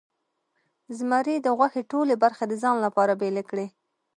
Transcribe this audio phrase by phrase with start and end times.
[0.97, 3.67] زمري د غوښې ټولې برخې د ځان لپاره بیلې کړې.